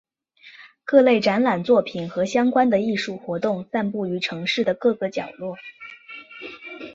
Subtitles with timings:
[0.83, 5.55] 各类展览作品和相关的艺术活动散布于城市的各个角落。